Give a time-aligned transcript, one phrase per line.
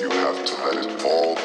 [0.01, 1.38] You have to let it all